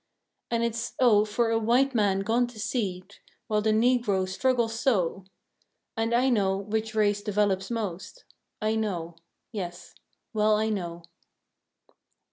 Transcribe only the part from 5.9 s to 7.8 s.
And I know which race develops